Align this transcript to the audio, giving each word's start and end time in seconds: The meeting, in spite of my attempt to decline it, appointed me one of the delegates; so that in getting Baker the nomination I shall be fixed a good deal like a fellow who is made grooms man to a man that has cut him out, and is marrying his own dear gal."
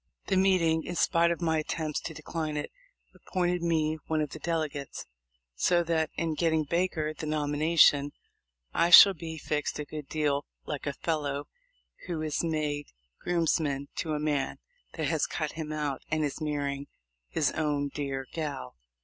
The 0.25 0.35
meeting, 0.35 0.83
in 0.83 0.95
spite 0.95 1.29
of 1.29 1.43
my 1.43 1.59
attempt 1.59 2.03
to 2.05 2.13
decline 2.15 2.57
it, 2.57 2.71
appointed 3.13 3.61
me 3.61 3.99
one 4.07 4.19
of 4.19 4.31
the 4.31 4.39
delegates; 4.39 5.05
so 5.53 5.83
that 5.83 6.09
in 6.15 6.33
getting 6.33 6.63
Baker 6.63 7.13
the 7.13 7.27
nomination 7.27 8.11
I 8.73 8.89
shall 8.89 9.13
be 9.13 9.37
fixed 9.37 9.77
a 9.77 9.85
good 9.85 10.09
deal 10.09 10.47
like 10.65 10.87
a 10.87 10.93
fellow 10.93 11.45
who 12.07 12.19
is 12.23 12.43
made 12.43 12.87
grooms 13.19 13.59
man 13.59 13.89
to 13.97 14.15
a 14.15 14.19
man 14.19 14.57
that 14.95 15.05
has 15.05 15.27
cut 15.27 15.51
him 15.51 15.71
out, 15.71 16.01
and 16.09 16.25
is 16.25 16.41
marrying 16.41 16.87
his 17.27 17.51
own 17.51 17.89
dear 17.89 18.25
gal." 18.33 18.77